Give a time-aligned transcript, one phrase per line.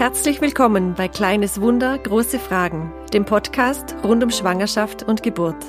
[0.00, 5.62] Herzlich willkommen bei Kleines Wunder, große Fragen, dem Podcast rund um Schwangerschaft und Geburt.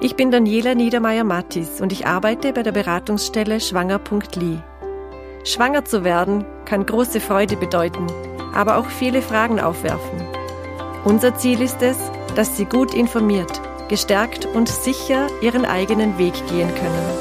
[0.00, 4.60] Ich bin Daniela Niedermeyer-Mattis und ich arbeite bei der Beratungsstelle schwanger.li.
[5.42, 8.06] Schwanger zu werden kann große Freude bedeuten,
[8.54, 10.20] aber auch viele Fragen aufwerfen.
[11.04, 11.98] Unser Ziel ist es,
[12.36, 17.17] dass Sie gut informiert, gestärkt und sicher Ihren eigenen Weg gehen können.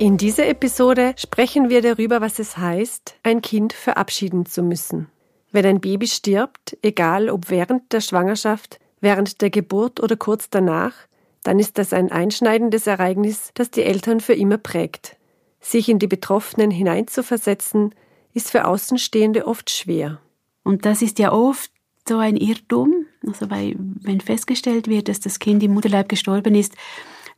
[0.00, 5.08] In dieser Episode sprechen wir darüber, was es heißt, ein Kind verabschieden zu müssen.
[5.50, 10.94] Wenn ein Baby stirbt, egal ob während der Schwangerschaft, während der Geburt oder kurz danach,
[11.42, 15.16] dann ist das ein einschneidendes Ereignis, das die Eltern für immer prägt.
[15.58, 17.92] Sich in die Betroffenen hineinzuversetzen,
[18.34, 20.20] ist für Außenstehende oft schwer.
[20.62, 21.72] Und das ist ja oft
[22.08, 26.76] so ein Irrtum, also weil, wenn festgestellt wird, dass das Kind im Mutterleib gestorben ist,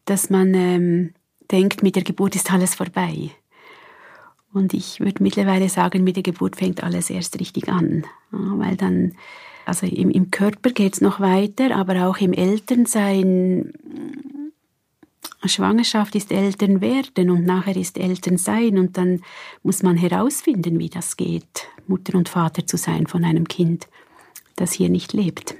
[0.04, 1.14] dass man ähm,
[1.50, 3.30] denkt, mit der Geburt ist alles vorbei.
[4.52, 8.04] Und ich würde mittlerweile sagen, mit der Geburt fängt alles erst richtig an.
[8.30, 9.14] weil dann,
[9.64, 13.72] also im, im Körper geht es noch weiter, aber auch im Elternsein,
[15.48, 19.22] Schwangerschaft ist Elternwerden und nachher ist Elternsein und dann
[19.62, 23.88] muss man herausfinden, wie das geht, Mutter und Vater zu sein von einem Kind,
[24.56, 25.54] das hier nicht lebt.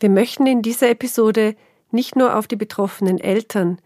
[0.00, 1.54] Wir möchten in dieser Episode
[1.92, 3.78] nicht nur auf die betroffenen Eltern,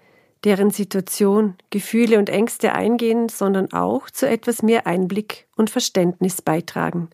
[0.45, 7.09] deren Situation, Gefühle und Ängste eingehen, sondern auch zu etwas mehr Einblick und Verständnis beitragen.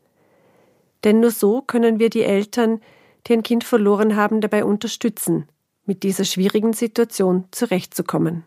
[1.05, 2.81] Denn nur so können wir die Eltern,
[3.27, 5.49] die ein Kind verloren haben, dabei unterstützen,
[5.85, 8.45] mit dieser schwierigen Situation zurechtzukommen.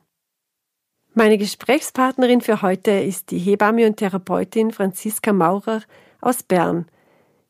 [1.14, 5.82] Meine Gesprächspartnerin für heute ist die Hebamme und Therapeutin Franziska Maurer
[6.20, 6.88] aus Bern.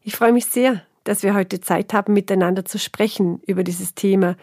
[0.01, 4.35] Ich freue mich sehr, dass wir heute Zeit haben, miteinander zu sprechen über dieses Thema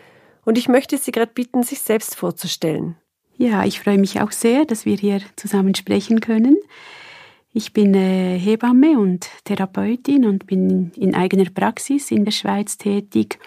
[0.45, 2.97] und ich möchte Sie gerade bitten, sich selbst vorzustellen.
[3.37, 6.57] Ja, ich freue mich auch sehr, dass wir hier zusammen sprechen können.
[7.55, 13.39] Ich bin äh, Hebamme und Therapeutin und bin in eigener Praxis in der Schweiz tätig.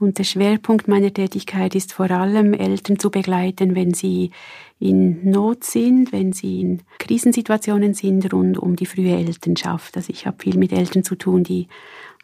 [0.00, 4.32] Und der Schwerpunkt meiner Tätigkeit ist vor allem, Eltern zu begleiten, wenn sie
[4.80, 9.96] in Not sind, wenn sie in Krisensituationen sind rund um die frühe Elternschaft.
[9.96, 11.68] Also ich habe viel mit Eltern zu tun, die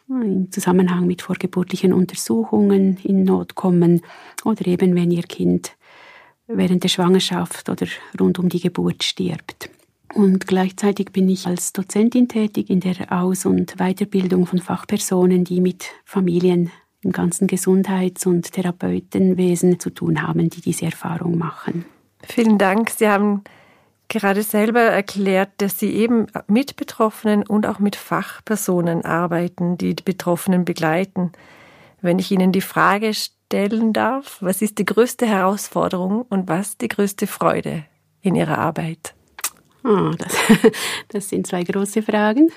[0.09, 4.01] im Zusammenhang mit vorgeburtlichen Untersuchungen in Not kommen
[4.43, 5.75] oder eben wenn ihr Kind
[6.47, 7.85] während der Schwangerschaft oder
[8.19, 9.69] rund um die Geburt stirbt.
[10.15, 15.61] Und gleichzeitig bin ich als Dozentin tätig in der Aus- und Weiterbildung von Fachpersonen, die
[15.61, 16.71] mit Familien
[17.01, 21.85] im ganzen Gesundheits- und Therapeutenwesen zu tun haben, die diese Erfahrung machen.
[22.23, 22.89] Vielen Dank.
[22.89, 23.43] Sie haben
[24.09, 30.03] gerade selber erklärt, dass Sie eben mit Betroffenen und auch mit Fachpersonen arbeiten, die die
[30.03, 31.31] Betroffenen begleiten.
[32.01, 36.87] Wenn ich Ihnen die Frage stellen darf, was ist die größte Herausforderung und was die
[36.87, 37.85] größte Freude
[38.21, 39.13] in Ihrer Arbeit?
[39.83, 40.33] Oh, das,
[41.07, 42.51] das sind zwei große Fragen.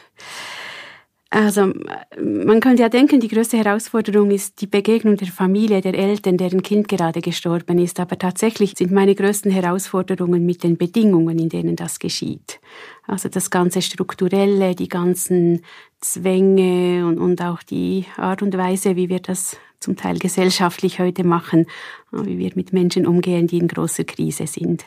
[1.35, 1.73] Also
[2.21, 6.63] man könnte ja denken, die größte Herausforderung ist die Begegnung der Familie, der Eltern, deren
[6.63, 7.99] Kind gerade gestorben ist.
[8.01, 12.61] Aber tatsächlich sind meine größten Herausforderungen mit den Bedingungen, in denen das geschieht.
[13.07, 15.63] Also das ganze Strukturelle, die ganzen
[16.03, 21.25] Zwänge und, und auch die Art und Weise, wie wir das zum Teil gesellschaftlich heute
[21.25, 21.65] machen,
[22.11, 24.85] wie wir mit Menschen umgehen, die in großer Krise sind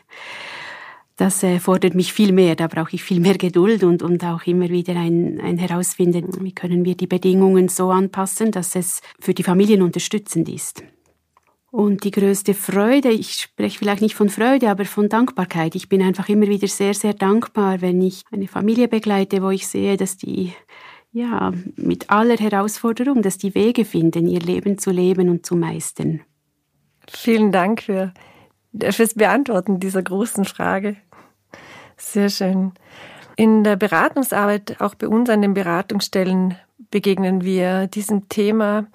[1.17, 2.55] das äh, fordert mich viel mehr.
[2.55, 6.53] Da brauche ich viel mehr Geduld und, und auch immer wieder ein, ein Herausfinden, wie
[6.53, 10.83] können wir die Bedingungen so anpassen, dass es für die Familien unterstützend ist.
[11.71, 15.75] Und die größte Freude, ich spreche vielleicht nicht von Freude, aber von Dankbarkeit.
[15.75, 19.67] Ich bin einfach immer wieder sehr, sehr dankbar, wenn ich eine Familie begleite, wo ich
[19.67, 20.53] sehe, dass die
[21.11, 26.21] ja, mit aller Herausforderung, dass die Wege finden, ihr Leben zu leben und zu meistern.
[27.09, 28.13] Vielen Dank für,
[28.91, 30.97] fürs Beantworten dieser großen Frage.
[31.97, 32.73] Sehr schön.
[33.35, 36.55] In der Beratungsarbeit, auch bei uns an den Beratungsstellen,
[36.91, 38.85] begegnen wir diesem Thema,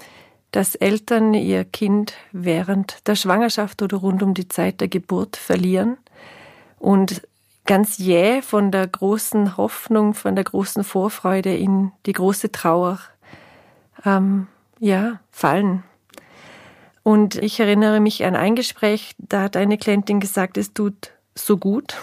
[0.52, 5.96] dass Eltern ihr Kind während der Schwangerschaft oder rund um die Zeit der Geburt verlieren
[6.78, 7.22] und
[7.66, 12.98] ganz jäh von der großen Hoffnung, von der großen Vorfreude in die große Trauer
[14.04, 14.48] ähm,
[14.80, 15.84] ja, fallen.
[17.02, 21.56] Und ich erinnere mich an ein Gespräch, da hat eine Klientin gesagt, es tut so
[21.56, 21.96] gut,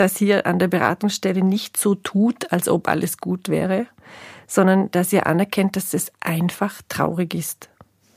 [0.00, 3.86] dass ihr an der Beratungsstelle nicht so tut, als ob alles gut wäre,
[4.46, 7.68] sondern dass ihr anerkennt, dass es einfach traurig ist.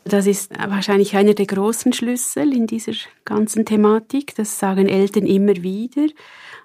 [0.06, 2.94] Das ist wahrscheinlich einer der großen Schlüssel in dieser
[3.26, 4.34] ganzen Thematik.
[4.36, 6.08] Das sagen Eltern immer wieder.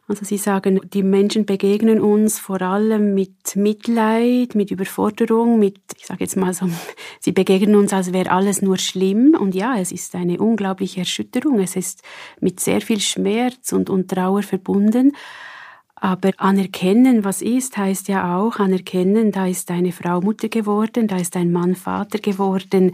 [0.09, 6.07] Also sie sagen, die Menschen begegnen uns vor allem mit Mitleid, mit Überforderung, mit, ich
[6.07, 6.67] sage jetzt mal so,
[7.21, 9.37] sie begegnen uns, als wäre alles nur schlimm.
[9.39, 11.61] Und ja, es ist eine unglaubliche Erschütterung.
[11.61, 12.03] Es ist
[12.41, 15.13] mit sehr viel Schmerz und, und Trauer verbunden.
[15.95, 21.17] Aber anerkennen, was ist, heißt ja auch anerkennen, da ist eine Frau Mutter geworden, da
[21.17, 22.93] ist ein Mann Vater geworden.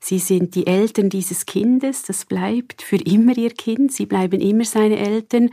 [0.00, 4.64] Sie sind die Eltern dieses Kindes, das bleibt für immer ihr Kind, sie bleiben immer
[4.64, 5.50] seine Eltern.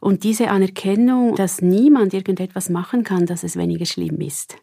[0.00, 4.56] Und diese Anerkennung, dass niemand irgendetwas machen kann, dass es weniger schlimm ist.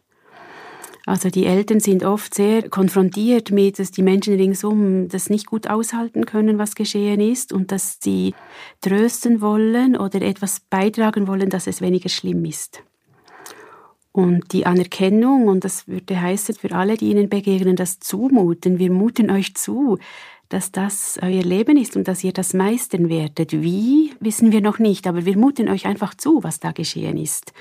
[1.06, 5.68] Also die Eltern sind oft sehr konfrontiert mit, dass die Menschen ringsum das nicht gut
[5.68, 8.34] aushalten können, was geschehen ist und dass sie
[8.80, 12.82] trösten wollen oder etwas beitragen wollen, dass es weniger schlimm ist.
[14.10, 18.90] Und die Anerkennung, und das würde heißen für alle, die ihnen begegnen, das Zumuten, wir
[18.90, 19.98] muten euch zu,
[20.48, 23.52] dass das euer Leben ist und dass ihr das meistern werdet.
[23.52, 27.52] Wie, wissen wir noch nicht, aber wir muten euch einfach zu, was da geschehen ist.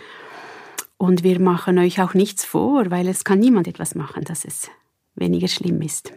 [0.97, 4.69] Und wir machen euch auch nichts vor, weil es kann niemand etwas machen, dass es
[5.15, 6.13] weniger schlimm ist.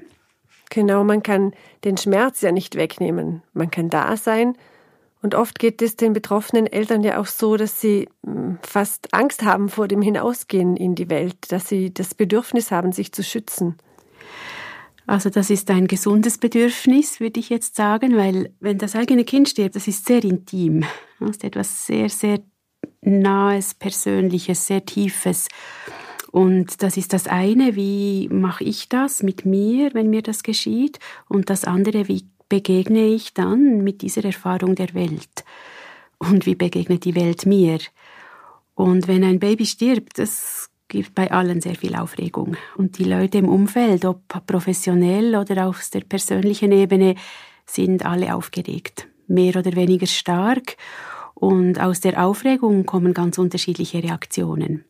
[0.71, 1.53] Genau, man kann
[1.85, 3.43] den Schmerz ja nicht wegnehmen.
[3.55, 4.57] Man kann da sein.
[5.21, 9.43] Und oft geht es den betroffenen Eltern ja auch so, dass sie hm, fast Angst
[9.43, 13.77] haben vor dem Hinausgehen in die Welt, dass sie das Bedürfnis haben, sich zu schützen.
[15.09, 19.49] Also das ist ein gesundes Bedürfnis, würde ich jetzt sagen, weil wenn das eigene Kind
[19.49, 20.85] stirbt, das ist sehr intim.
[21.19, 22.41] Das ist etwas sehr, sehr
[23.01, 25.49] Nahes, Persönliches, sehr Tiefes.
[26.31, 30.99] Und das ist das eine, wie mache ich das mit mir, wenn mir das geschieht?
[31.27, 35.43] Und das andere, wie begegne ich dann mit dieser Erfahrung der Welt?
[36.19, 37.79] Und wie begegnet die Welt mir?
[38.75, 42.57] Und wenn ein Baby stirbt, das gibt bei allen sehr viel Aufregung.
[42.77, 47.15] Und die Leute im Umfeld, ob professionell oder auf der persönlichen Ebene,
[47.67, 50.77] sind alle aufgeregt, mehr oder weniger stark.
[51.35, 54.85] Und aus der Aufregung kommen ganz unterschiedliche Reaktionen.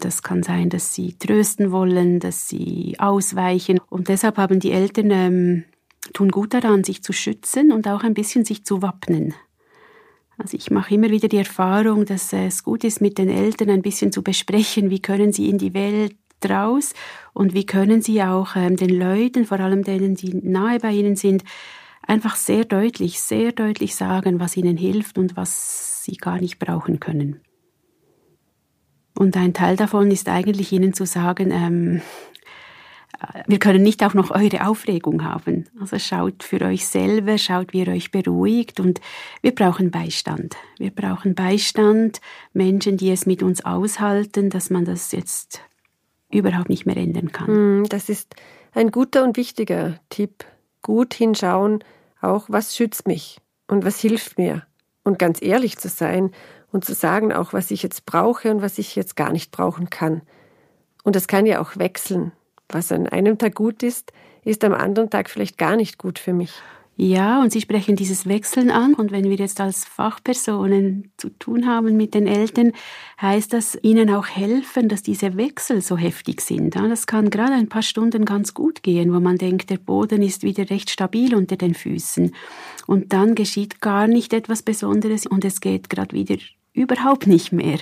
[0.00, 3.80] Das kann sein, dass sie trösten wollen, dass sie ausweichen.
[3.90, 5.64] Und deshalb haben die Eltern ähm,
[6.12, 9.34] tun gut daran, sich zu schützen und auch ein bisschen sich zu wappnen.
[10.36, 13.82] Also ich mache immer wieder die Erfahrung, dass es gut ist, mit den Eltern ein
[13.82, 16.16] bisschen zu besprechen, wie können sie in die Welt
[16.48, 16.92] raus
[17.32, 21.16] und wie können sie auch ähm, den Leuten, vor allem denen, die nahe bei ihnen
[21.16, 21.44] sind,
[22.02, 27.00] einfach sehr deutlich, sehr deutlich sagen, was ihnen hilft und was sie gar nicht brauchen
[27.00, 27.40] können.
[29.16, 32.02] Und ein Teil davon ist eigentlich ihnen zu sagen, ähm,
[33.46, 35.66] wir können nicht auch noch eure Aufregung haben.
[35.80, 39.00] Also schaut für euch selber, schaut, wie ihr euch beruhigt und
[39.42, 40.56] wir brauchen Beistand.
[40.78, 42.20] Wir brauchen Beistand,
[42.52, 45.60] Menschen, die es mit uns aushalten, dass man das jetzt
[46.30, 47.46] überhaupt nicht mehr ändern kann.
[47.46, 48.34] Hm, das ist
[48.72, 50.44] ein guter und wichtiger Tipp.
[50.82, 51.82] Gut hinschauen,
[52.20, 53.38] auch was schützt mich
[53.68, 54.66] und was hilft mir.
[55.02, 56.30] Und ganz ehrlich zu sein
[56.72, 59.90] und zu sagen auch, was ich jetzt brauche und was ich jetzt gar nicht brauchen
[59.90, 60.22] kann.
[61.04, 62.32] Und das kann ja auch wechseln.
[62.68, 64.12] Was an einem Tag gut ist,
[64.44, 66.52] ist am anderen Tag vielleicht gar nicht gut für mich.
[66.96, 68.94] Ja, und Sie sprechen dieses Wechseln an.
[68.94, 72.70] Und wenn wir jetzt als Fachpersonen zu tun haben mit den Eltern,
[73.20, 76.76] heißt das ihnen auch helfen, dass diese Wechsel so heftig sind.
[76.76, 80.44] Das kann gerade ein paar Stunden ganz gut gehen, wo man denkt, der Boden ist
[80.44, 82.32] wieder recht stabil unter den Füßen.
[82.86, 86.36] Und dann geschieht gar nicht etwas Besonderes und es geht gerade wieder
[86.74, 87.78] überhaupt nicht mehr.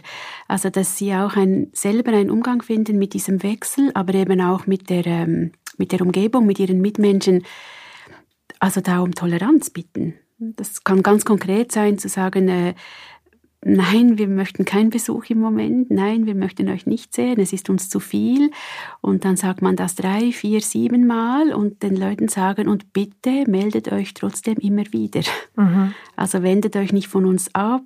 [0.46, 4.66] Also, dass sie auch ein, selber einen Umgang finden mit diesem Wechsel, aber eben auch
[4.66, 7.44] mit der, ähm, mit der Umgebung, mit ihren Mitmenschen,
[8.60, 10.14] also da um Toleranz bitten.
[10.38, 12.74] Das kann ganz konkret sein, zu sagen, äh,
[13.64, 17.70] nein, wir möchten keinen Besuch im Moment, nein, wir möchten euch nicht sehen, es ist
[17.70, 18.50] uns zu viel.
[19.00, 23.48] Und dann sagt man das drei, vier, sieben Mal und den Leuten sagen, und bitte
[23.48, 25.22] meldet euch trotzdem immer wieder.
[25.56, 25.94] Mhm.
[26.16, 27.84] Also wendet euch nicht von uns ab.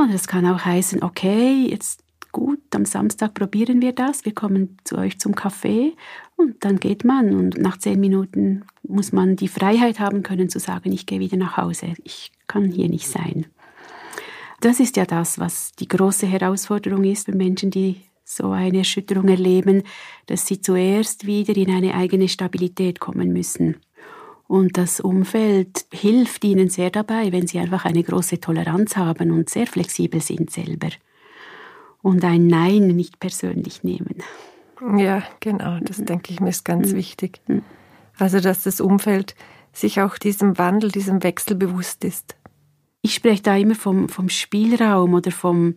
[0.00, 2.02] Und das kann auch heißen, okay, jetzt
[2.32, 5.94] gut, am Samstag probieren wir das, wir kommen zu euch zum Kaffee
[6.36, 10.58] und dann geht man und nach zehn Minuten muss man die Freiheit haben können zu
[10.58, 13.46] sagen, ich gehe wieder nach Hause, ich kann hier nicht sein.
[14.60, 19.28] Das ist ja das, was die große Herausforderung ist für Menschen, die so eine Erschütterung
[19.28, 19.82] erleben,
[20.26, 23.76] dass sie zuerst wieder in eine eigene Stabilität kommen müssen.
[24.50, 29.48] Und das Umfeld hilft ihnen sehr dabei, wenn sie einfach eine große Toleranz haben und
[29.48, 30.88] sehr flexibel sind selber
[32.02, 34.24] und ein Nein nicht persönlich nehmen.
[34.96, 36.06] Ja, genau, das mhm.
[36.06, 36.96] denke ich mir ist ganz mhm.
[36.96, 37.40] wichtig.
[37.46, 37.62] Mhm.
[38.18, 39.36] Also, dass das Umfeld
[39.72, 42.34] sich auch diesem Wandel, diesem Wechsel bewusst ist.
[43.02, 45.76] Ich spreche da immer vom, vom Spielraum oder vom,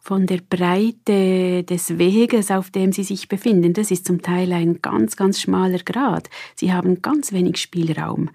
[0.00, 3.74] von der Breite des Weges, auf dem sie sich befinden.
[3.74, 6.30] Das ist zum Teil ein ganz, ganz schmaler Grad.
[6.56, 8.30] Sie haben ganz wenig Spielraum.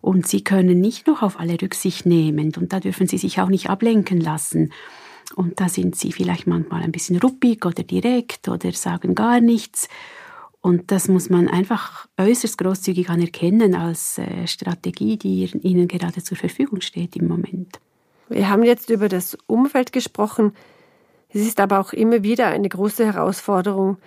[0.00, 2.52] Und sie können nicht noch auf alle Rücksicht nehmen.
[2.56, 4.72] Und da dürfen sie sich auch nicht ablenken lassen.
[5.34, 9.88] Und da sind sie vielleicht manchmal ein bisschen ruppig oder direkt oder sagen gar nichts.
[10.60, 16.36] Und das muss man einfach äußerst großzügig anerkennen als äh, Strategie, die ihnen gerade zur
[16.36, 17.78] Verfügung steht im Moment.
[18.28, 20.52] Wir haben jetzt über das Umfeld gesprochen.
[21.36, 23.98] Es ist aber auch immer wieder eine große Herausforderung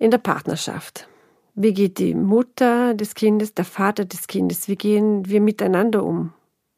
[0.00, 1.06] in der Partnerschaft.
[1.54, 6.32] Wie geht die Mutter des Kindes, der Vater des Kindes, wie gehen wir miteinander um?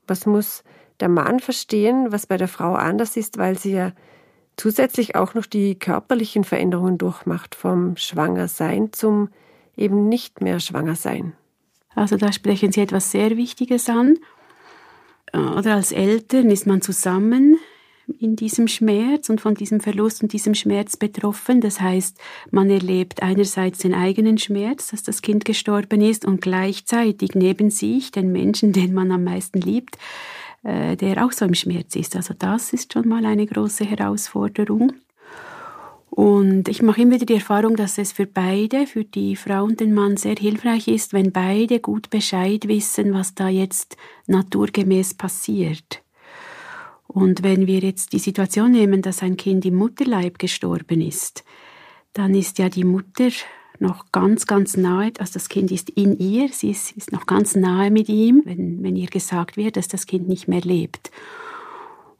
[0.07, 0.63] Was muss
[1.01, 3.93] der Mann verstehen, was bei der Frau anders ist, weil sie ja
[4.59, 9.31] zusätzlich auch noch die körperlichen Veränderungen durchmacht, vom Schwangersein zum
[9.75, 11.33] eben nicht mehr Schwangersein?
[11.95, 14.19] Also da sprechen Sie etwas sehr Wichtiges an.
[15.33, 17.57] Oder als Eltern ist man zusammen
[18.19, 21.61] in diesem Schmerz und von diesem Verlust und diesem Schmerz betroffen.
[21.61, 22.19] Das heißt,
[22.51, 28.11] man erlebt einerseits den eigenen Schmerz, dass das Kind gestorben ist und gleichzeitig neben sich
[28.11, 29.99] den Menschen, den man am meisten liebt,
[30.63, 32.17] äh, der auch so im Schmerz ist.
[32.17, 34.93] Also das ist schon mal eine große Herausforderung.
[36.11, 39.79] Und ich mache immer wieder die Erfahrung, dass es für beide, für die Frau und
[39.79, 43.97] den Mann sehr hilfreich ist, wenn beide gut Bescheid wissen, was da jetzt
[44.27, 46.03] naturgemäß passiert.
[47.09, 51.43] Und wenn wir jetzt die Situation nehmen, dass ein Kind im Mutterleib gestorben ist,
[52.13, 53.31] dann ist ja die Mutter
[53.81, 57.55] noch ganz, ganz nahe, also das Kind ist in ihr, sie ist, ist noch ganz
[57.55, 61.11] nahe mit ihm, wenn, wenn ihr gesagt wird, dass das Kind nicht mehr lebt.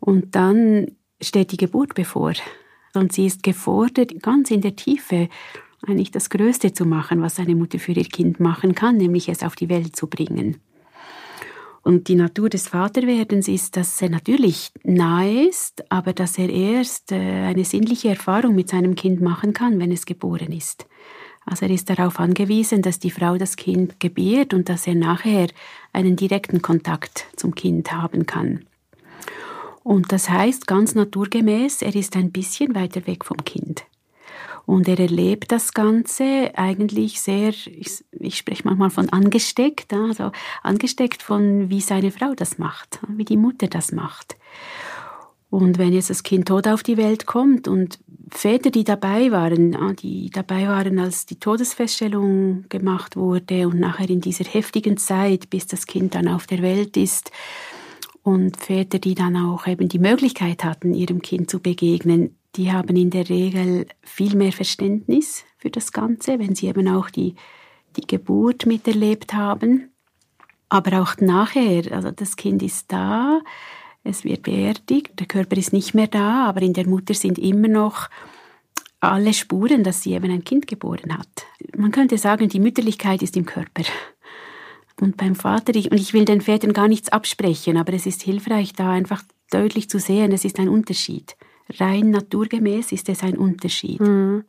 [0.01, 2.33] Und dann steht die Geburt bevor.
[2.95, 5.29] Und sie ist gefordert, ganz in der Tiefe
[5.87, 9.43] eigentlich das Größte zu machen, was eine Mutter für ihr Kind machen kann, nämlich es
[9.43, 10.59] auf die Welt zu bringen.
[11.89, 17.13] Und die Natur des Vaterwerdens ist, dass er natürlich nahe ist, aber dass er erst
[17.13, 20.87] äh, eine sinnliche Erfahrung mit seinem Kind machen kann, wenn es geboren ist.
[21.47, 25.49] Also er ist darauf angewiesen, dass die Frau das Kind gebiert und dass er nachher
[25.95, 28.67] einen direkten Kontakt zum Kind haben kann.
[29.83, 33.87] Und das heißt ganz naturgemäß, er ist ein bisschen weiter weg vom Kind.
[34.69, 40.31] Und er erlebt das Ganze eigentlich sehr, ich, ich spreche manchmal von angesteckt, also
[40.63, 44.37] angesteckt von, wie seine Frau das macht, wie die Mutter das macht.
[45.49, 47.99] Und wenn jetzt das Kind tot auf die Welt kommt und
[48.29, 54.21] Väter, die dabei waren, die dabei waren, als die Todesfeststellung gemacht wurde und nachher in
[54.21, 57.31] dieser heftigen Zeit, bis das Kind dann auf der Welt ist,
[58.23, 62.97] und Väter, die dann auch eben die Möglichkeit hatten, ihrem Kind zu begegnen, die haben
[62.97, 67.35] in der Regel viel mehr Verständnis für das Ganze, wenn sie eben auch die,
[67.97, 69.91] die Geburt miterlebt haben.
[70.69, 73.41] Aber auch nachher, also das Kind ist da,
[74.05, 77.69] es wird beerdigt, der Körper ist nicht mehr da, aber in der Mutter sind immer
[77.69, 78.09] noch
[79.01, 81.47] alle Spuren, dass sie eben ein Kind geboren hat.
[81.77, 83.85] Man könnte sagen, die Mütterlichkeit ist im Körper.
[85.01, 88.23] Und beim Vater, ich, und ich will den Vätern gar nichts absprechen, aber es ist
[88.23, 91.37] hilfreich, da einfach deutlich zu sehen, es ist ein Unterschied.
[91.71, 94.01] Rein naturgemäß ist es ein Unterschied.
[94.01, 94.45] Mhm.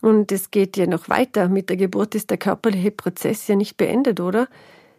[0.00, 1.48] Und es geht ja noch weiter.
[1.48, 4.48] Mit der Geburt ist der körperliche Prozess ja nicht beendet, oder?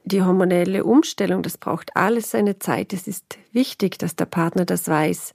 [0.06, 2.94] Die hormonelle Umstellung, das braucht alles seine Zeit.
[2.94, 5.34] Es ist wichtig, dass der Partner das weiß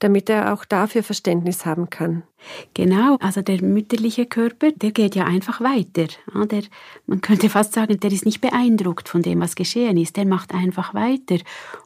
[0.00, 2.24] damit er auch dafür Verständnis haben kann.
[2.74, 6.06] Genau, also der mütterliche Körper, der geht ja einfach weiter.
[6.46, 6.62] Der,
[7.06, 10.16] man könnte fast sagen, der ist nicht beeindruckt von dem, was geschehen ist.
[10.16, 11.36] Der macht einfach weiter.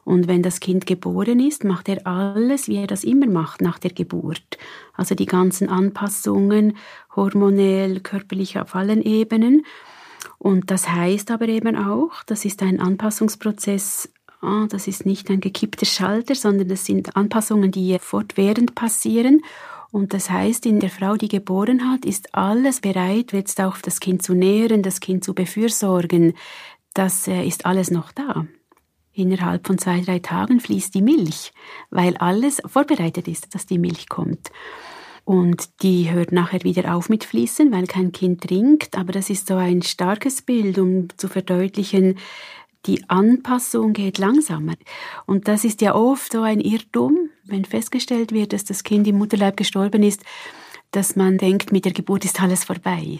[0.05, 3.79] Und wenn das Kind geboren ist, macht er alles, wie er das immer macht nach
[3.79, 4.57] der Geburt.
[4.93, 6.77] Also die ganzen Anpassungen,
[7.15, 9.65] hormonell, körperlich auf allen Ebenen.
[10.37, 14.09] Und das heißt aber eben auch, das ist ein Anpassungsprozess
[14.45, 19.41] ah, das ist nicht ein gekippter Schalter, sondern das sind Anpassungen, die fortwährend passieren.
[19.91, 23.99] Und das heißt, in der Frau, die geboren hat, ist alles bereit, jetzt auch das
[23.99, 26.33] Kind zu nähren, das Kind zu befürsorgen.
[26.93, 28.45] Das äh, ist alles noch da.
[29.13, 31.53] Innerhalb von zwei, drei Tagen fließt die Milch,
[31.89, 34.51] weil alles vorbereitet ist, dass die Milch kommt.
[35.23, 38.97] Und die hört nachher wieder auf mit Fließen, weil kein Kind trinkt.
[38.97, 42.17] Aber das ist so ein starkes Bild, um zu verdeutlichen,
[42.85, 44.75] die Anpassung geht langsamer.
[45.25, 49.17] Und das ist ja oft so ein Irrtum, wenn festgestellt wird, dass das Kind im
[49.17, 50.23] Mutterleib gestorben ist,
[50.91, 53.19] dass man denkt, mit der Geburt ist alles vorbei.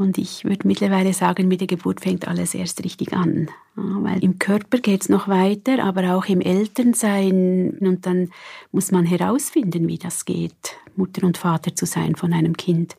[0.00, 3.50] Und ich würde mittlerweile sagen, mit der Geburt fängt alles erst richtig an.
[3.74, 7.76] weil im Körper geht es noch weiter, aber auch im Elternsein.
[7.80, 8.30] Und dann
[8.72, 12.96] muss man herausfinden, wie das geht, Mutter und Vater zu sein von einem Kind,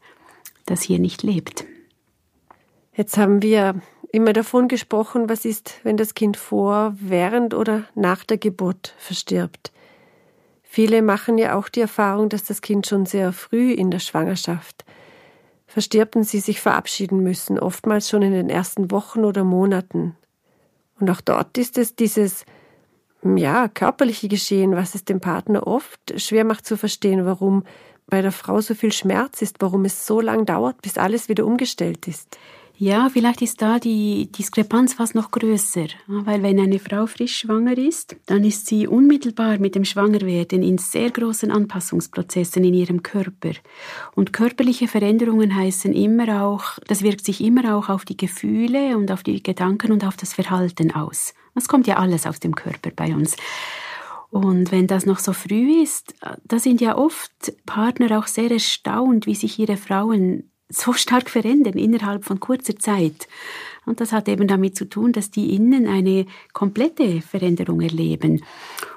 [0.68, 1.66] das hier nicht lebt.
[2.96, 8.24] Jetzt haben wir immer davon gesprochen, was ist, wenn das Kind vor, während oder nach
[8.24, 9.72] der Geburt verstirbt.
[10.64, 14.86] Viele machen ja auch die Erfahrung, dass das Kind schon sehr früh in der Schwangerschaft
[15.68, 20.16] verstirbt und sie sich verabschieden müssen, oftmals schon in den ersten Wochen oder Monaten.
[21.00, 22.46] Und auch dort ist es dieses
[23.24, 27.64] ja, körperliche Geschehen, was es dem Partner oft schwer macht zu verstehen, warum
[28.08, 31.46] bei der Frau so viel Schmerz ist, warum es so lang dauert, bis alles wieder
[31.46, 32.38] umgestellt ist.
[32.84, 37.78] Ja, vielleicht ist da die Diskrepanz fast noch größer, weil wenn eine Frau frisch schwanger
[37.78, 43.52] ist, dann ist sie unmittelbar mit dem Schwangerwerden in sehr großen Anpassungsprozessen in ihrem Körper.
[44.16, 49.12] Und körperliche Veränderungen heißen immer auch, das wirkt sich immer auch auf die Gefühle und
[49.12, 51.36] auf die Gedanken und auf das Verhalten aus.
[51.54, 53.36] Das kommt ja alles aus dem Körper bei uns.
[54.32, 59.28] Und wenn das noch so früh ist, da sind ja oft Partner auch sehr erstaunt,
[59.28, 63.28] wie sich ihre Frauen so stark verändern innerhalb von kurzer Zeit.
[63.86, 68.44] Und das hat eben damit zu tun, dass die innen eine komplette Veränderung erleben.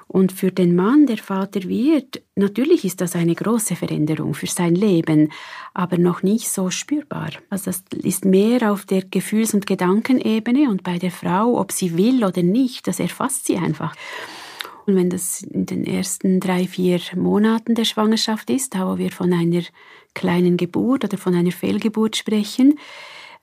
[0.07, 4.75] Und für den Mann, der Vater wird, natürlich ist das eine große Veränderung für sein
[4.75, 5.31] Leben,
[5.73, 7.31] aber noch nicht so spürbar.
[7.49, 11.97] Also das ist mehr auf der Gefühls- und Gedankenebene und bei der Frau, ob sie
[11.97, 13.95] will oder nicht, das erfasst sie einfach.
[14.85, 19.11] Und wenn das in den ersten drei, vier Monaten der Schwangerschaft ist, da wo wir
[19.11, 19.63] von einer
[20.15, 22.79] kleinen Geburt oder von einer Fehlgeburt sprechen,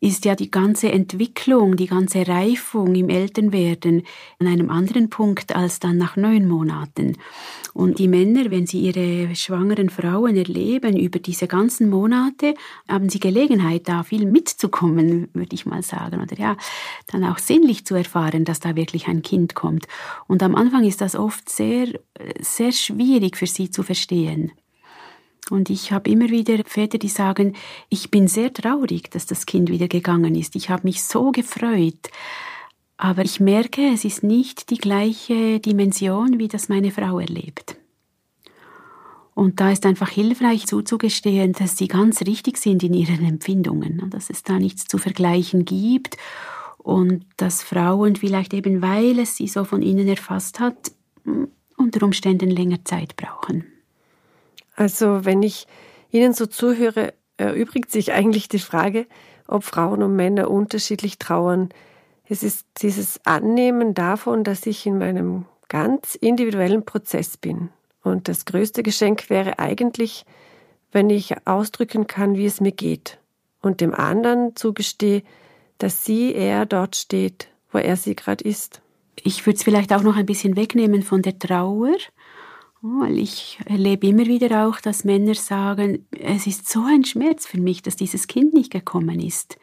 [0.02, 4.02] ist ja die ganze Entwicklung, die ganze Reifung im Elternwerden
[4.40, 7.16] an einem anderen Punkt als dann nach neun Monaten.
[7.72, 12.54] Und die Männer, wenn sie ihre schwangeren Frauen erleben über diese ganzen Monate,
[12.88, 16.20] haben sie Gelegenheit, da viel mitzukommen, würde ich mal sagen.
[16.20, 16.56] Oder ja,
[17.06, 19.86] dann auch sinnlich zu erfahren, dass da wirklich ein Kind kommt.
[20.26, 21.86] Und am Anfang ist das oft sehr,
[22.40, 24.50] sehr schwierig für sie zu verstehen.
[25.50, 27.54] Und ich habe immer wieder Väter, die sagen,
[27.88, 30.56] ich bin sehr traurig, dass das Kind wieder gegangen ist.
[30.56, 32.10] Ich habe mich so gefreut.
[32.96, 37.76] Aber ich merke, es ist nicht die gleiche Dimension, wie das meine Frau erlebt.
[39.34, 44.30] Und da ist einfach hilfreich zuzugestehen, dass sie ganz richtig sind in ihren Empfindungen, dass
[44.30, 46.16] es da nichts zu vergleichen gibt
[46.78, 50.92] und dass Frauen vielleicht eben, weil es sie so von innen erfasst hat,
[51.76, 53.71] unter Umständen länger Zeit brauchen.
[54.74, 55.66] Also wenn ich
[56.10, 59.06] Ihnen so zuhöre, erübrigt sich eigentlich die Frage,
[59.48, 61.70] ob Frauen und Männer unterschiedlich trauern.
[62.28, 67.70] Es ist dieses Annehmen davon, dass ich in meinem ganz individuellen Prozess bin.
[68.02, 70.24] Und das größte Geschenk wäre eigentlich,
[70.90, 73.18] wenn ich ausdrücken kann, wie es mir geht
[73.62, 75.22] und dem anderen zugestehe,
[75.78, 78.82] dass sie eher dort steht, wo er sie gerade ist.
[79.22, 81.96] Ich würde es vielleicht auch noch ein bisschen wegnehmen von der Trauer
[82.82, 87.60] weil ich erlebe immer wieder auch, dass Männer sagen, es ist so ein Schmerz für
[87.60, 89.56] mich, dass dieses Kind nicht gekommen ist.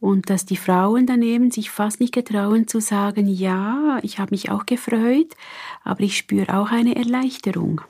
[0.00, 4.50] Und dass die Frauen daneben sich fast nicht getrauen zu sagen, ja, ich habe mich
[4.50, 5.34] auch gefreut,
[5.84, 7.82] aber ich spüre auch eine Erleichterung.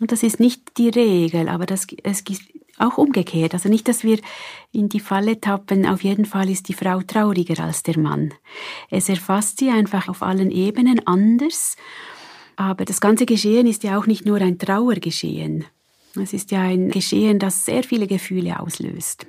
[0.00, 2.42] Und das ist nicht die Regel, aber das, es ist
[2.78, 3.54] auch umgekehrt.
[3.54, 4.18] Also nicht, dass wir
[4.72, 8.34] in die Falle tappen, auf jeden Fall ist die Frau trauriger als der Mann.
[8.90, 11.76] Es erfasst sie einfach auf allen Ebenen anders
[12.62, 15.64] aber das ganze Geschehen ist ja auch nicht nur ein Trauergeschehen.
[16.14, 19.26] Es ist ja ein Geschehen, das sehr viele Gefühle auslöst.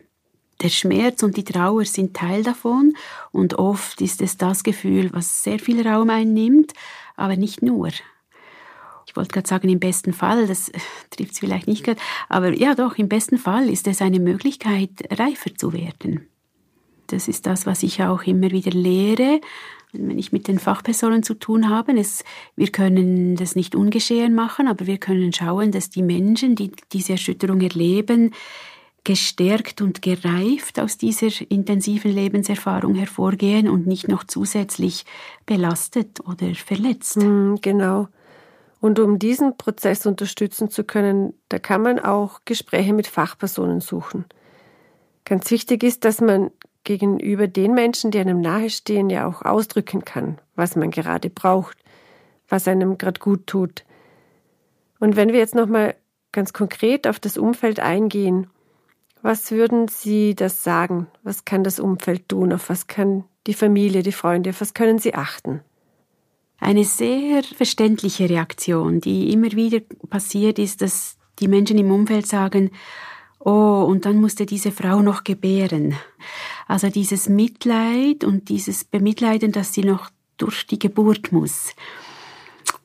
[0.61, 2.93] Der Schmerz und die Trauer sind Teil davon
[3.31, 6.73] und oft ist es das Gefühl, was sehr viel Raum einnimmt,
[7.15, 7.89] aber nicht nur.
[9.07, 10.71] Ich wollte gerade sagen, im besten Fall, das
[11.09, 14.89] trifft es vielleicht nicht gerade, aber ja doch, im besten Fall ist es eine Möglichkeit,
[15.11, 16.27] reifer zu werden.
[17.07, 19.41] Das ist das, was ich auch immer wieder lehre,
[19.93, 21.97] wenn ich mit den Fachpersonen zu tun habe.
[21.97, 22.23] Es,
[22.55, 27.13] wir können das nicht ungeschehen machen, aber wir können schauen, dass die Menschen, die diese
[27.13, 28.31] Erschütterung erleben,
[29.03, 35.05] gestärkt und gereift aus dieser intensiven Lebenserfahrung hervorgehen und nicht noch zusätzlich
[35.45, 37.17] belastet oder verletzt.
[37.17, 38.07] Hm, genau.
[38.79, 44.25] Und um diesen Prozess unterstützen zu können, da kann man auch Gespräche mit Fachpersonen suchen.
[45.25, 46.51] Ganz wichtig ist, dass man
[46.83, 51.77] gegenüber den Menschen, die einem nahestehen, ja auch ausdrücken kann, was man gerade braucht,
[52.49, 53.83] was einem gerade gut tut.
[54.99, 55.95] Und wenn wir jetzt nochmal
[56.31, 58.47] ganz konkret auf das Umfeld eingehen,
[59.21, 61.07] was würden Sie das sagen?
[61.23, 62.51] Was kann das Umfeld tun?
[62.51, 65.61] Auf was kann die Familie, die Freunde, auf was können sie achten?
[66.59, 72.71] Eine sehr verständliche Reaktion, die immer wieder passiert, ist, dass die Menschen im Umfeld sagen,
[73.39, 75.95] oh, und dann musste diese Frau noch gebären.
[76.67, 81.75] Also dieses Mitleid und dieses Bemitleiden, dass sie noch durch die Geburt muss.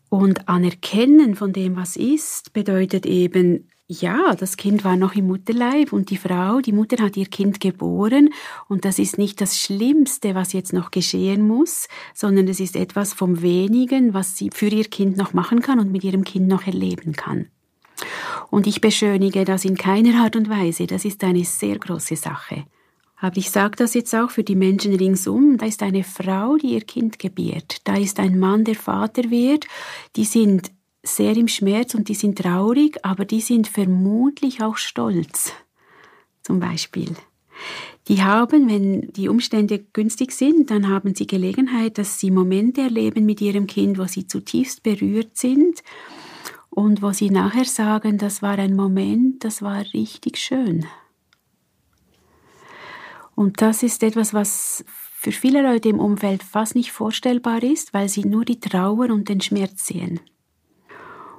[0.08, 5.94] Und Anerkennen von dem, was ist, bedeutet eben, ja, das Kind war noch im Mutterleib
[5.94, 8.28] und die Frau, die Mutter hat ihr Kind geboren
[8.68, 13.14] und das ist nicht das Schlimmste, was jetzt noch geschehen muss, sondern es ist etwas
[13.14, 16.66] vom wenigen, was sie für ihr Kind noch machen kann und mit ihrem Kind noch
[16.66, 17.46] erleben kann.
[18.50, 22.64] Und ich beschönige das in keiner Art und Weise, das ist eine sehr große Sache.
[23.20, 25.59] Aber ich sage das jetzt auch für die Menschen ringsum.
[25.59, 27.78] Da ist eine Frau, die ihr Kind gebiert.
[27.85, 29.66] Da ist ein Mann, der Vater wird.
[30.14, 30.70] Die sind
[31.02, 35.52] sehr im Schmerz und die sind traurig, aber die sind vermutlich auch stolz.
[36.42, 37.14] Zum Beispiel.
[38.07, 43.26] Die haben, wenn die Umstände günstig sind, dann haben sie Gelegenheit, dass sie Momente erleben
[43.26, 45.83] mit ihrem Kind, wo sie zutiefst berührt sind
[46.70, 50.87] und wo sie nachher sagen, das war ein Moment, das war richtig schön.
[53.38, 58.09] Und das ist etwas, was für viele Leute im Umfeld fast nicht vorstellbar ist, weil
[58.09, 60.18] sie nur die Trauer und den Schmerz sehen.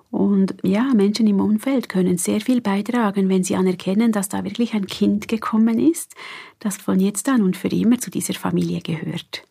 [0.09, 4.75] Und ja, Menschen im Umfeld können sehr viel beitragen, wenn sie anerkennen, dass da wirklich
[4.75, 6.15] ein Kind gekommen ist,
[6.59, 9.43] das von jetzt an und für immer zu dieser Familie gehört.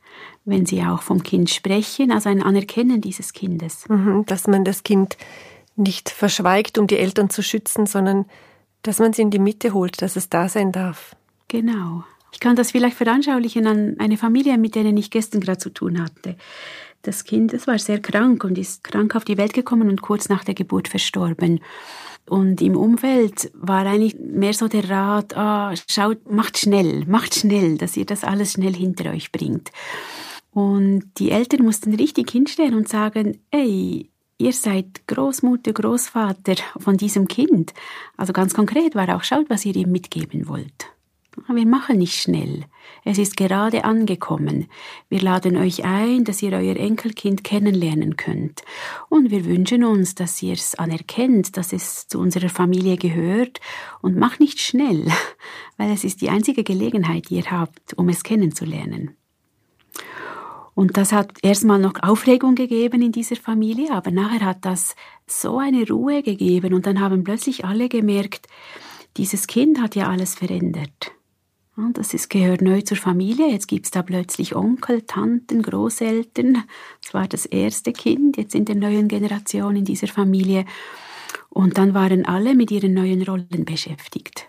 [0.47, 3.87] Wenn sie auch vom Kind sprechen, also ein Anerkennen dieses Kindes.
[3.91, 5.19] Mhm, dass man das Kind
[5.77, 8.25] nicht verschweigt, um die Eltern zu schützen, sondern
[8.81, 11.15] dass man sie in die Mitte holt, dass es da sein darf.
[11.49, 12.05] Genau.
[12.33, 16.03] Ich kann das vielleicht veranschaulichen an eine Familie, mit denen ich gestern gerade zu tun
[16.03, 16.37] hatte.
[17.03, 20.29] Das Kind das war sehr krank und ist krank auf die Welt gekommen und kurz
[20.29, 21.61] nach der Geburt verstorben.
[22.29, 27.79] Und im Umfeld war eigentlich mehr so der Rat, ah, schaut, macht schnell, macht schnell,
[27.79, 29.71] dass ihr das alles schnell hinter euch bringt.
[30.51, 37.29] Und die Eltern mussten richtig hinstellen und sagen, ey, ihr seid Großmutter, Großvater von diesem
[37.29, 37.73] Kind.
[38.17, 40.98] Also ganz konkret war auch, schaut, was ihr ihm mitgeben wollt.
[41.47, 42.65] Wir machen nicht schnell.
[43.05, 44.67] Es ist gerade angekommen.
[45.09, 48.63] Wir laden euch ein, dass ihr euer Enkelkind kennenlernen könnt.
[49.09, 53.61] Und wir wünschen uns, dass ihr es anerkennt, dass es zu unserer Familie gehört.
[54.01, 55.07] Und macht nicht schnell,
[55.77, 59.17] weil es ist die einzige Gelegenheit, die ihr habt, um es kennenzulernen.
[60.75, 64.95] Und das hat erstmal noch Aufregung gegeben in dieser Familie, aber nachher hat das
[65.27, 68.47] so eine Ruhe gegeben und dann haben plötzlich alle gemerkt,
[69.17, 71.18] dieses Kind hat ja alles verändert.
[71.93, 73.53] Das ist, gehört neu zur Familie.
[73.53, 76.65] Jetzt gibt es da plötzlich Onkel, Tanten, Großeltern.
[77.03, 80.65] Das war das erste Kind jetzt in der neuen Generation in dieser Familie.
[81.51, 84.49] Und dann waren alle mit ihren neuen Rollen beschäftigt.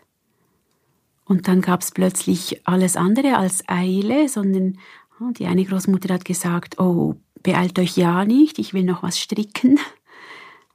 [1.24, 4.80] Und dann gab es plötzlich alles andere als Eile, sondern
[5.20, 9.80] die eine Großmutter hat gesagt, oh, beeilt euch ja nicht, ich will noch was stricken.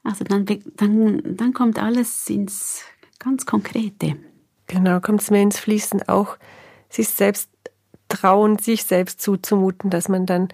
[0.05, 2.83] Also dann, dann, dann kommt alles ins
[3.19, 4.17] ganz Konkrete.
[4.67, 6.37] Genau, kommt es mir ins Fließen auch,
[6.89, 7.51] sich selbst
[8.09, 10.49] trauen, sich selbst zuzumuten, dass man dann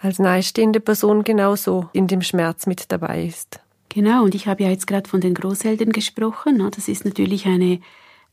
[0.00, 3.60] als nahestehende Person genauso in dem Schmerz mit dabei ist.
[3.88, 6.58] Genau, und ich habe ja jetzt gerade von den Großeltern gesprochen.
[6.58, 6.70] Ne?
[6.74, 7.80] Das ist natürlich eine,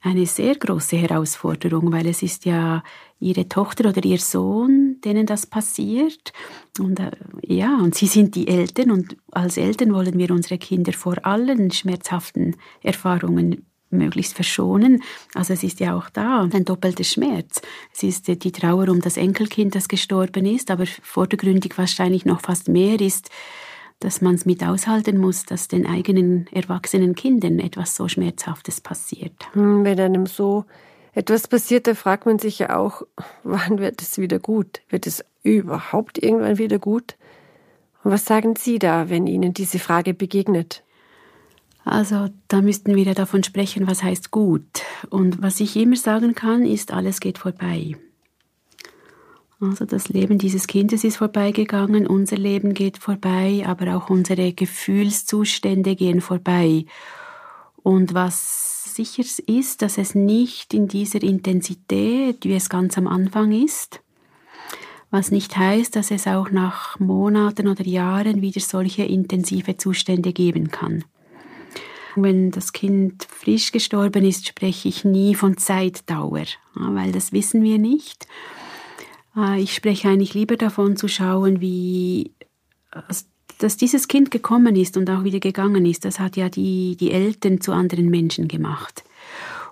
[0.02, 2.84] eine sehr große Herausforderung, weil es ist ja
[3.20, 6.32] ihre Tochter oder ihr Sohn, denen das passiert.
[6.80, 10.94] Und äh, ja, und sie sind die Eltern und als Eltern wollen wir unsere Kinder
[10.94, 15.04] vor allen schmerzhaften Erfahrungen möglichst verschonen.
[15.34, 17.62] Also es ist ja auch da ein doppelter Schmerz.
[17.94, 22.68] Es ist die Trauer um das Enkelkind, das gestorben ist, aber vordergründig wahrscheinlich noch fast
[22.68, 23.30] mehr ist,
[24.00, 29.34] dass man es mit aushalten muss, dass den eigenen erwachsenen Kindern etwas so Schmerzhaftes passiert.
[29.54, 30.66] Hm, wenn einem so
[31.14, 33.02] etwas passiert, da fragt man sich ja auch,
[33.44, 34.82] wann wird es wieder gut?
[34.90, 37.16] Wird es überhaupt irgendwann wieder gut?
[38.04, 40.84] Und was sagen Sie da, wenn Ihnen diese Frage begegnet?
[41.90, 44.84] Also da müssten wir ja davon sprechen, was heißt gut.
[45.10, 47.96] Und was ich immer sagen kann, ist, alles geht vorbei.
[49.62, 55.96] Also das Leben dieses Kindes ist vorbeigegangen, unser Leben geht vorbei, aber auch unsere Gefühlszustände
[55.96, 56.86] gehen vorbei.
[57.82, 63.54] Und was sicher ist, dass es nicht in dieser Intensität, wie es ganz am Anfang
[63.54, 64.02] ist,
[65.10, 70.70] was nicht heißt, dass es auch nach Monaten oder Jahren wieder solche intensive Zustände geben
[70.70, 71.06] kann.
[72.24, 77.78] Wenn das Kind frisch gestorben ist, spreche ich nie von Zeitdauer, weil das wissen wir
[77.78, 78.28] nicht.
[79.36, 82.32] Äh, ich spreche eigentlich lieber davon zu schauen, wie
[83.60, 86.06] dass dieses Kind gekommen ist und auch wieder gegangen ist.
[86.06, 89.04] Das hat ja die, die Eltern zu anderen Menschen gemacht.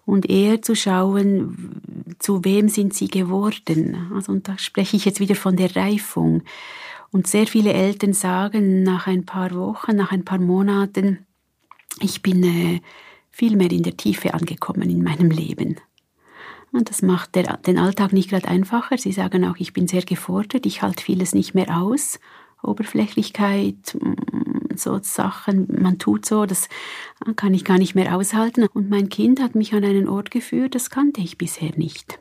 [0.05, 1.81] Und eher zu schauen,
[2.19, 4.12] zu wem sind sie geworden.
[4.13, 6.43] Also, und da spreche ich jetzt wieder von der Reifung.
[7.12, 11.19] Und sehr viele Eltern sagen nach ein paar Wochen, nach ein paar Monaten,
[11.99, 12.81] ich bin äh,
[13.31, 15.79] viel mehr in der Tiefe angekommen in meinem Leben.
[16.71, 18.97] Und das macht der, den Alltag nicht gerade einfacher.
[18.97, 22.19] Sie sagen auch, ich bin sehr gefordert, ich halte vieles nicht mehr aus.
[22.63, 26.67] Oberflächlichkeit, mm, so Sachen, man tut so, das
[27.36, 28.67] kann ich gar nicht mehr aushalten.
[28.73, 32.19] Und mein Kind hat mich an einen Ort geführt, das kannte ich bisher nicht.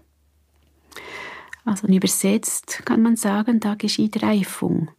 [1.65, 4.91] Also übersetzt kann man sagen, da geschieht Reifung.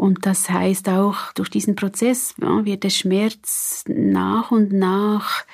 [0.00, 5.44] Und das heißt auch, durch diesen Prozess ja, wird der Schmerz nach und nach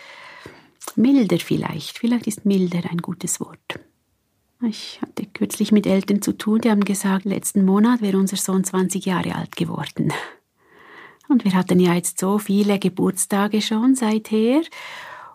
[0.95, 1.99] milder vielleicht.
[1.99, 3.81] Vielleicht ist milder ein gutes Wort.
[4.63, 8.63] Ich hatte kürzlich mit Eltern zu tun, die haben gesagt, letzten Monat wäre unser Sohn
[8.63, 10.13] 20 Jahre alt geworden.
[11.27, 14.63] Und wir hatten ja jetzt so viele Geburtstage schon seither.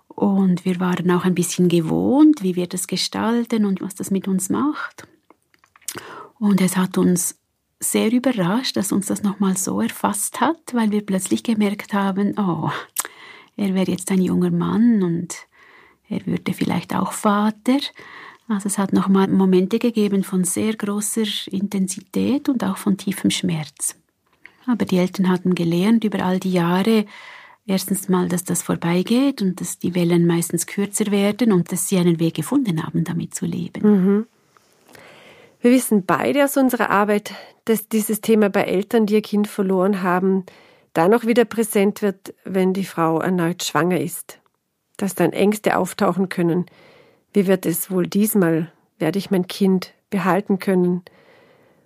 [0.07, 4.29] Und wir waren auch ein bisschen gewohnt, wie wir das gestalten und was das mit
[4.29, 5.05] uns macht.
[6.39, 7.40] Und es hat uns
[7.81, 12.69] sehr überrascht, dass uns das nochmal so erfasst hat, weil wir plötzlich gemerkt haben, oh,
[13.57, 15.35] er wäre jetzt ein junger Mann und
[16.07, 17.79] er würde vielleicht auch Vater.
[18.47, 23.95] Also es hat nochmal Momente gegeben von sehr großer Intensität und auch von tiefem Schmerz.
[24.67, 27.05] Aber die Eltern hatten gelernt über all die Jahre,
[27.65, 31.97] erstens mal, dass das vorbeigeht und dass die Wellen meistens kürzer werden und dass sie
[31.97, 33.81] einen Weg gefunden haben, damit zu leben.
[33.81, 34.27] Mhm.
[35.61, 37.33] Wir wissen beide aus unserer Arbeit,
[37.65, 40.43] dass dieses Thema bei Eltern, die ihr Kind verloren haben,
[40.93, 44.39] dann auch wieder präsent wird, wenn die Frau erneut schwanger ist.
[44.97, 46.65] Dass dann Ängste auftauchen können.
[47.31, 48.71] Wie wird es wohl diesmal?
[48.97, 51.03] Werde ich mein Kind behalten können?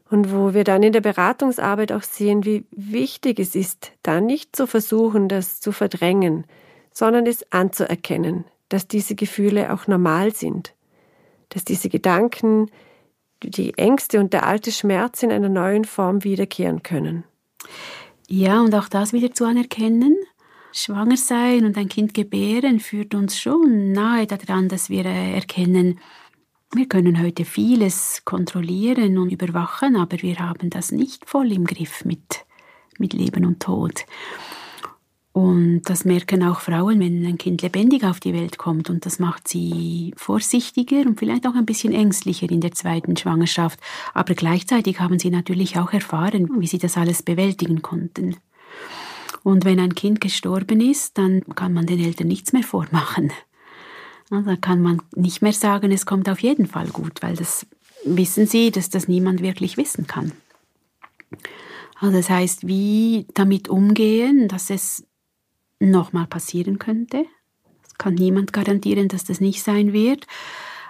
[0.10, 4.56] Und wo wir dann in der Beratungsarbeit auch sehen, wie wichtig es ist, da nicht
[4.56, 6.46] zu versuchen, das zu verdrängen,
[6.92, 10.74] sondern es anzuerkennen, dass diese Gefühle auch normal sind,
[11.50, 12.70] dass diese Gedanken,
[13.50, 17.24] die Ängste und der alte Schmerz in einer neuen Form wiederkehren können.
[18.28, 20.16] Ja, und auch das wieder zu anerkennen.
[20.72, 26.00] Schwanger sein und ein Kind gebären führt uns schon nahe daran, dass wir erkennen,
[26.74, 32.04] wir können heute vieles kontrollieren und überwachen, aber wir haben das nicht voll im Griff
[32.04, 32.46] mit,
[32.98, 34.06] mit Leben und Tod.
[35.36, 38.89] Und das merken auch Frauen, wenn ein Kind lebendig auf die Welt kommt.
[38.89, 43.78] Und das macht sie vorsichtiger und vielleicht auch ein bisschen ängstlicher in der zweiten Schwangerschaft.
[44.13, 48.38] Aber gleichzeitig haben sie natürlich auch erfahren, wie sie das alles bewältigen konnten.
[49.43, 53.34] Und wenn ein Kind gestorben ist, dann kann man den Eltern nichts mehr vormachen.
[54.30, 57.67] Da kann man nicht mehr sagen, es kommt auf jeden Fall gut, weil das
[58.06, 60.32] wissen sie, dass das niemand wirklich wissen kann.
[62.00, 65.06] Also das heißt, wie damit umgehen, dass es
[65.80, 67.26] nochmal passieren könnte.
[67.86, 70.28] Es kann niemand garantieren, dass das nicht sein wird.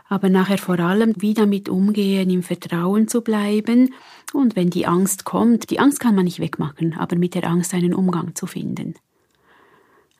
[0.07, 3.93] Aber nachher vor allem, wie damit umgehen, im Vertrauen zu bleiben.
[4.33, 7.73] Und wenn die Angst kommt, die Angst kann man nicht wegmachen, aber mit der Angst
[7.73, 8.95] einen Umgang zu finden.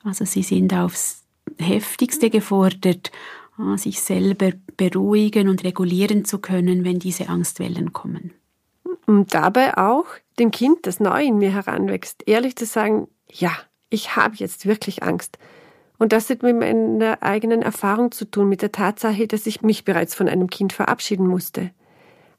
[0.03, 1.23] Also sie sind aufs
[1.59, 3.11] heftigste gefordert,
[3.59, 8.31] äh, sich selber beruhigen und regulieren zu können, wenn diese Angstwellen kommen.
[9.05, 10.05] Und dabei auch
[10.39, 13.51] dem Kind, das neu in mir heranwächst, ehrlich zu sagen, ja,
[13.95, 15.39] ich habe jetzt wirklich Angst.
[15.97, 19.85] Und das hat mit meiner eigenen Erfahrung zu tun, mit der Tatsache, dass ich mich
[19.85, 21.71] bereits von einem Kind verabschieden musste.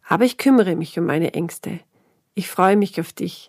[0.06, 1.80] Aber ich kümmere mich um meine Ängste.
[2.34, 3.48] Ich freue mich auf dich.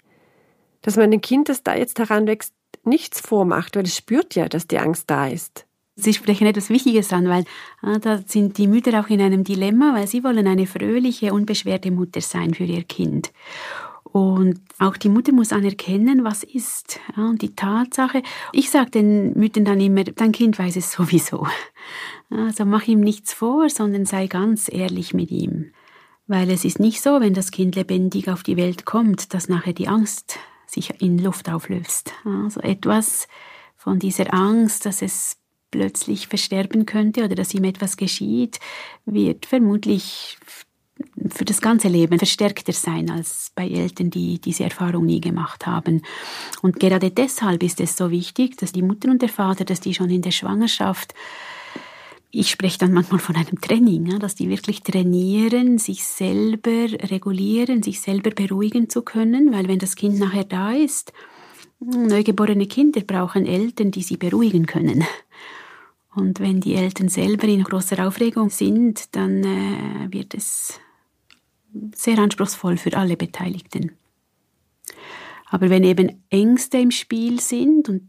[0.82, 4.80] Dass mein Kind, das da jetzt heranwächst, nichts vormacht, weil es spürt ja, dass die
[4.80, 5.66] Angst da ist.
[6.00, 7.44] Sie sprechen etwas Wichtiges an, weil
[7.82, 11.92] ah, da sind die Mütter auch in einem Dilemma, weil sie wollen eine fröhliche, unbeschwerte
[11.92, 13.32] Mutter sein für ihr Kind.
[14.12, 17.00] Und auch die Mutter muss anerkennen, was ist.
[17.16, 18.22] und die Tatsache,
[18.54, 21.48] ich sage den Müttern dann immer, dein Kind weiß es sowieso.
[22.30, 25.72] Also mach ihm nichts vor, sondern sei ganz ehrlich mit ihm.
[26.28, 29.74] Weil es ist nicht so, wenn das Kind lebendig auf die Welt kommt, dass nachher
[29.74, 32.14] die Angst sich in Luft auflöst.
[32.26, 33.28] Also etwas
[33.78, 35.38] von dieser Angst, dass es
[35.72, 38.60] plötzlich versterben könnte oder dass ihm etwas geschieht,
[39.06, 40.38] wird vermutlich
[41.30, 46.02] für das ganze Leben verstärkter sein als bei Eltern, die diese Erfahrung nie gemacht haben.
[46.62, 49.94] Und gerade deshalb ist es so wichtig, dass die Mutter und der Vater, dass die
[49.94, 51.14] schon in der Schwangerschaft
[52.30, 58.02] ich spreche dann manchmal von einem Training, dass die wirklich trainieren, sich selber regulieren, sich
[58.02, 61.14] selber beruhigen zu können, weil wenn das Kind nachher da ist,
[61.80, 65.06] neugeborene Kinder brauchen Eltern, die sie beruhigen können.
[66.16, 70.80] Und wenn die Eltern selber in großer Aufregung sind, dann äh, wird es
[71.96, 73.92] sehr anspruchsvoll für alle Beteiligten.
[75.50, 78.04] Aber wenn eben Ängste im Spiel sind, und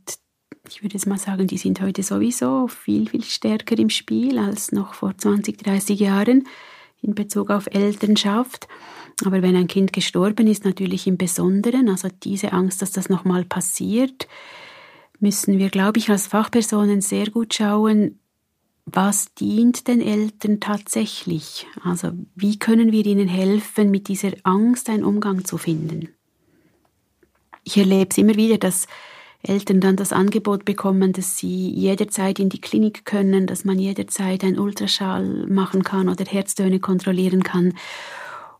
[0.68, 4.72] ich würde jetzt mal sagen, die sind heute sowieso viel, viel stärker im Spiel als
[4.72, 6.46] noch vor 20, 30 Jahren
[7.00, 8.66] in Bezug auf Elternschaft.
[9.24, 13.44] Aber wenn ein Kind gestorben ist, natürlich im Besonderen, also diese Angst, dass das nochmal
[13.44, 14.28] passiert,
[15.20, 18.18] müssen wir, glaube ich, als Fachpersonen sehr gut schauen,
[18.92, 21.66] was dient den Eltern tatsächlich?
[21.82, 26.08] Also wie können wir ihnen helfen, mit dieser Angst einen Umgang zu finden?
[27.64, 28.86] Ich erlebe es immer wieder, dass
[29.42, 34.42] Eltern dann das Angebot bekommen, dass sie jederzeit in die Klinik können, dass man jederzeit
[34.42, 37.74] ein Ultraschall machen kann oder Herztöne kontrollieren kann.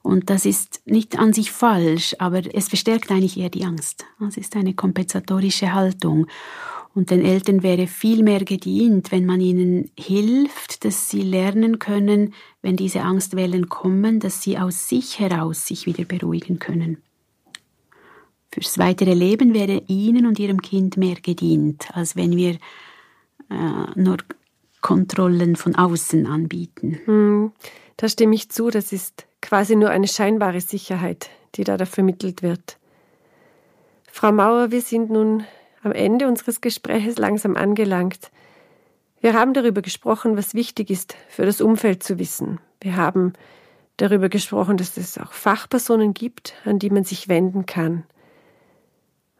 [0.02, 4.04] Und das ist nicht an sich falsch, aber es verstärkt eigentlich eher die Angst.
[4.26, 6.26] Es ist eine kompensatorische Haltung.
[6.94, 12.34] Und den Eltern wäre viel mehr gedient, wenn man ihnen hilft, dass sie lernen können,
[12.62, 16.98] wenn diese Angstwellen kommen, dass sie aus sich heraus sich wieder beruhigen können.
[18.50, 22.58] Fürs weitere Leben wäre ihnen und ihrem Kind mehr gedient, als wenn wir
[23.50, 24.16] äh, nur
[24.80, 26.98] Kontrollen von außen anbieten.
[27.04, 27.52] Hm,
[27.96, 32.42] da stimme ich zu, das ist quasi nur eine scheinbare Sicherheit, die da, da vermittelt
[32.42, 32.78] wird.
[34.10, 35.44] Frau Mauer, wir sind nun
[35.82, 38.30] am Ende unseres Gespräches langsam angelangt.
[39.20, 42.60] Wir haben darüber gesprochen, was wichtig ist, für das Umfeld zu wissen.
[42.80, 43.32] Wir haben
[43.96, 48.04] darüber gesprochen, dass es auch Fachpersonen gibt, an die man sich wenden kann.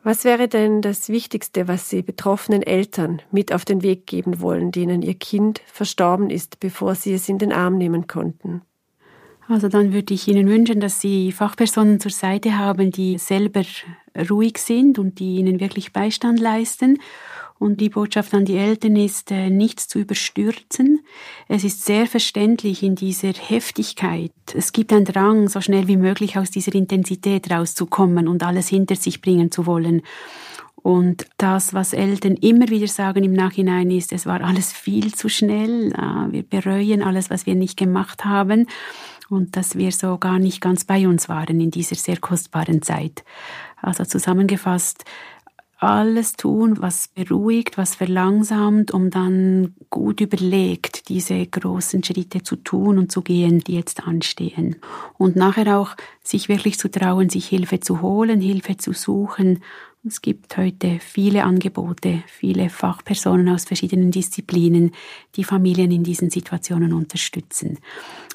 [0.03, 4.73] Was wäre denn das Wichtigste, was Sie betroffenen Eltern mit auf den Weg geben wollen,
[4.73, 8.63] denen ihr Kind verstorben ist, bevor sie es in den Arm nehmen konnten?
[9.49, 13.63] Also dann würde ich Ihnen wünschen, dass Sie Fachpersonen zur Seite haben, die selber
[14.31, 16.99] ruhig sind und die Ihnen wirklich Beistand leisten
[17.59, 21.01] und die Botschaft an die Eltern ist, äh, nichts zu überstürzen.
[21.49, 24.33] Es ist sehr verständlich in dieser Heftigkeit.
[24.55, 28.95] Es gibt einen Drang, so schnell wie möglich aus dieser Intensität rauszukommen und alles hinter
[28.95, 30.03] sich bringen zu wollen.
[30.77, 35.29] Und das, was Eltern immer wieder sagen im Nachhinein ist, es war alles viel zu
[35.29, 35.93] schnell.
[35.93, 38.67] Äh, wir bereuen alles, was wir nicht gemacht haben
[39.31, 43.25] und dass wir so gar nicht ganz bei uns waren in dieser sehr kostbaren Zeit.
[43.81, 45.05] Also zusammengefasst,
[45.81, 52.99] alles tun, was beruhigt, was verlangsamt, um dann gut überlegt diese großen Schritte zu tun
[52.99, 54.77] und zu gehen, die jetzt anstehen.
[55.19, 59.61] Und nachher auch sich wirklich zu trauen, sich Hilfe zu holen, Hilfe zu suchen
[60.07, 64.93] es gibt heute viele Angebote, viele Fachpersonen aus verschiedenen Disziplinen,
[65.35, 67.79] die Familien in diesen Situationen unterstützen.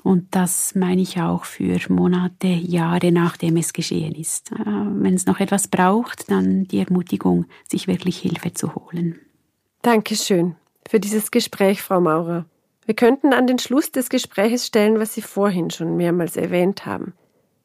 [0.04, 4.52] Und das meine ich auch für Monate, Jahre nachdem es geschehen ist.
[4.52, 9.20] Äh, wenn es noch etwas braucht, dann die Ermutigung, sich wirklich Hilfe zu holen.
[9.82, 10.56] Dankeschön
[10.88, 12.46] für dieses Gespräch, Frau Maurer.
[12.86, 17.14] Wir könnten an den Schluss des Gespräches stellen, was Sie vorhin schon mehrmals erwähnt haben.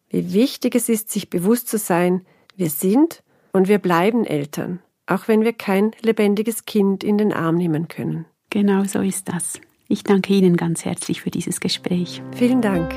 [0.09, 2.25] Wie wichtig es ist, sich bewusst zu sein,
[2.57, 7.57] wir sind und wir bleiben Eltern, auch wenn wir kein lebendiges Kind in den Arm
[7.57, 8.27] nehmen können.
[8.51, 9.61] Genau so ist das.
[9.89, 12.23] Ich danke Ihnen ganz herzlich für dieses Gespräch.
[12.35, 12.93] Vielen Dank.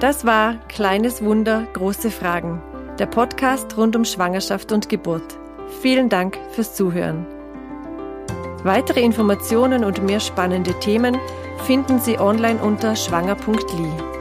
[0.00, 2.60] Das war Kleines Wunder, große Fragen,
[2.98, 5.38] der Podcast rund um Schwangerschaft und Geburt.
[5.80, 7.26] Vielen Dank fürs Zuhören.
[8.64, 11.18] Weitere Informationen und mehr spannende Themen
[11.66, 14.11] finden Sie online unter schwanger.li.